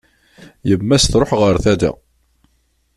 Yemma-s 0.69 1.05
truḥ 1.05 1.31
ɣer 1.41 1.55
tala. 1.63 1.91